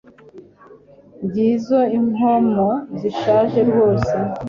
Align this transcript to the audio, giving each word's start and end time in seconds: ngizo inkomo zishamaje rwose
ngizo 1.23 1.79
inkomo 1.97 2.67
zishamaje 2.99 3.59
rwose 3.69 4.15